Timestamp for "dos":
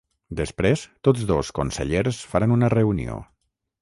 1.31-1.51